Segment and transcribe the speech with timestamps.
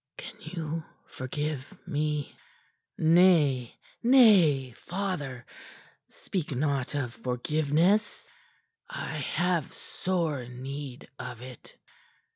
[0.17, 2.35] Can you forgive me?"
[2.97, 5.45] "Nay, nay, father!
[6.09, 8.27] Speak not of forgiveness."
[8.89, 11.77] "I have sore need of it."